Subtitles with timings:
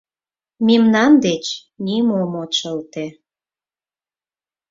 [0.67, 1.45] Мемнан деч
[1.85, 3.05] нимом от шылте.